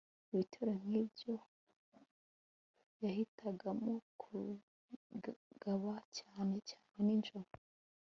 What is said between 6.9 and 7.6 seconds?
nijoro